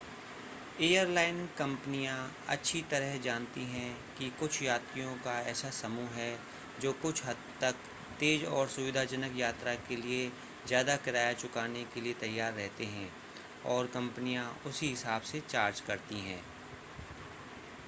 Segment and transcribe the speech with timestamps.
[0.81, 2.13] airline कंपनियां
[2.47, 3.89] अच्छी तरह जानती हैं
[4.17, 6.31] कि कुछ यात्रियों का एक ऐसा समूह है
[6.81, 7.83] जो कुछ हद तक
[8.19, 10.27] तेज़ और सुविधाजनक यात्रा के लिए
[10.67, 13.11] ज़्यादा किराया चुकाने के लिए तैयार रहते हैं
[13.65, 16.41] और कंपनियां उसी हिसाब से चार्ज करती हैं